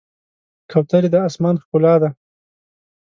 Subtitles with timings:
[0.71, 2.09] کوترې د آسمان ښکلا ده.